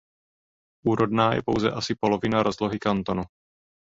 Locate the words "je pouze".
1.33-1.71